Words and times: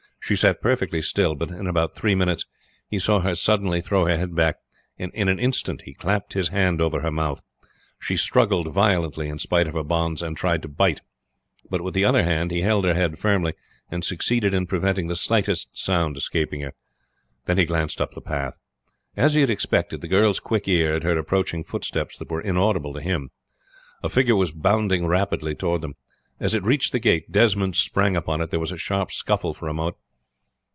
She 0.23 0.35
sat 0.37 0.61
perfectly 0.61 1.01
still; 1.01 1.35
but 1.35 1.49
in 1.49 1.67
about 1.67 1.95
three 1.95 2.15
minutes 2.15 2.45
he 2.87 2.99
saw 2.99 3.19
her 3.19 3.35
suddenly 3.35 3.81
throw 3.81 4.05
her 4.05 4.15
head 4.15 4.33
back, 4.33 4.57
and 4.97 5.11
in 5.13 5.27
an 5.27 5.39
instant 5.39 5.81
he 5.81 5.93
clapped 5.95 6.33
his 6.33 6.49
hand 6.49 6.79
over 6.79 7.01
her 7.01 7.11
mouth. 7.11 7.41
She 7.99 8.15
struggled 8.15 8.71
violently 8.71 9.27
in 9.27 9.39
spite 9.39 9.67
of 9.67 9.73
her 9.73 9.83
bonds, 9.83 10.21
and 10.21 10.37
tried 10.37 10.61
to 10.61 10.69
bite; 10.69 11.01
but 11.69 11.81
with 11.81 11.93
the 11.93 12.05
other 12.05 12.21
arm 12.21 12.49
he 12.49 12.61
held 12.61 12.85
her 12.85 12.93
head 12.93 13.19
firmly, 13.19 13.55
and 13.89 14.05
succeeded 14.05 14.53
in 14.53 14.67
preventing 14.67 15.07
the 15.07 15.17
slightest 15.17 15.67
sound 15.77 16.15
escaping 16.15 16.61
her. 16.61 16.73
Then 17.45 17.57
he 17.57 17.65
glanced 17.65 17.99
up 17.99 18.11
the 18.13 18.21
path. 18.21 18.57
As 19.17 19.33
he 19.33 19.41
had 19.41 19.49
expected 19.49 19.99
the 19.99 20.07
girl's 20.07 20.39
quick 20.39 20.65
ear 20.65 20.93
had 20.93 21.03
heard 21.03 21.17
approaching 21.17 21.65
footsteps 21.65 22.17
that 22.19 22.31
were 22.31 22.41
inaudible 22.41 22.93
to 22.93 23.01
him. 23.01 23.31
A 24.01 24.07
figure 24.07 24.37
was 24.37 24.53
bounding 24.53 25.07
rapidly 25.07 25.55
toward 25.55 25.81
them. 25.81 25.95
As 26.39 26.53
it 26.53 26.63
reached 26.63 26.93
the 26.93 26.99
gate 26.99 27.31
Desmond 27.33 27.75
sprang 27.75 28.15
upon 28.15 28.39
it. 28.39 28.49
There 28.49 28.61
was 28.61 28.71
a 28.71 28.77
sharp 28.77 29.11
scuffle 29.11 29.53
for 29.53 29.67
a 29.67 29.73
moment. 29.73 29.97